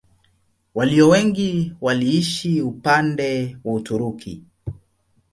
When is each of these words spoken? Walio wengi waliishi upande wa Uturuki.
Walio 0.75 1.09
wengi 1.09 1.73
waliishi 1.81 2.61
upande 2.61 3.57
wa 3.63 3.73
Uturuki. 3.73 4.43